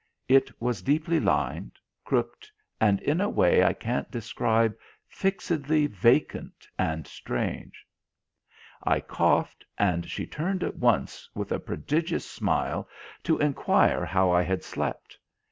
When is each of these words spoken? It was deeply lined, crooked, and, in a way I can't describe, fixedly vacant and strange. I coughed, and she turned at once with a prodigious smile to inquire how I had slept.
It 0.27 0.49
was 0.59 0.81
deeply 0.81 1.19
lined, 1.19 1.73
crooked, 2.05 2.47
and, 2.79 2.99
in 3.01 3.21
a 3.21 3.29
way 3.29 3.63
I 3.63 3.73
can't 3.73 4.09
describe, 4.09 4.75
fixedly 5.07 5.85
vacant 5.85 6.67
and 6.79 7.05
strange. 7.05 7.85
I 8.83 8.99
coughed, 9.01 9.63
and 9.77 10.09
she 10.09 10.25
turned 10.25 10.63
at 10.63 10.77
once 10.77 11.29
with 11.35 11.51
a 11.51 11.59
prodigious 11.59 12.27
smile 12.27 12.89
to 13.21 13.37
inquire 13.37 14.03
how 14.03 14.31
I 14.31 14.41
had 14.41 14.63
slept. 14.63 15.19